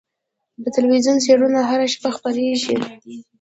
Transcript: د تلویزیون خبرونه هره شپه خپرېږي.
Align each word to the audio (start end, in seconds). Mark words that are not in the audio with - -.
د 0.63 0.65
تلویزیون 0.75 1.17
خبرونه 1.25 1.59
هره 1.69 1.85
شپه 1.93 2.09
خپرېږي. 2.15 2.75